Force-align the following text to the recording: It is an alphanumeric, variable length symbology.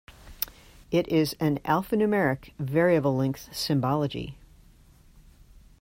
It 0.89 1.07
is 1.09 1.35
an 1.39 1.59
alphanumeric, 1.59 2.53
variable 2.57 3.15
length 3.15 3.55
symbology. 3.55 4.35